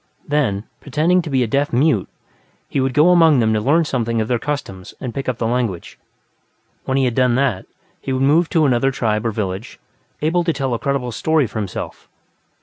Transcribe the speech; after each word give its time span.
Then, 0.27 0.63
pretending 0.79 1.21
to 1.21 1.29
be 1.29 1.43
a 1.43 1.47
deaf 1.47 1.71
mute, 1.71 2.09
he 2.67 2.79
would 2.81 2.95
go 2.95 3.11
among 3.11 3.39
them 3.39 3.53
to 3.53 3.61
learn 3.61 3.85
something 3.85 4.19
of 4.19 4.27
their 4.27 4.39
customs 4.39 4.95
and 4.99 5.13
pick 5.13 5.29
up 5.29 5.37
the 5.37 5.45
language. 5.45 5.99
When 6.85 6.97
he 6.97 7.05
had 7.05 7.13
done 7.13 7.35
that, 7.35 7.67
he 8.01 8.11
would 8.11 8.23
move 8.23 8.45
on 8.45 8.49
to 8.49 8.65
another 8.65 8.89
tribe 8.89 9.27
or 9.27 9.31
village, 9.31 9.79
able 10.23 10.43
to 10.45 10.53
tell 10.53 10.73
a 10.73 10.79
credible 10.79 11.11
story 11.11 11.45
for 11.45 11.59
himself. 11.59 12.09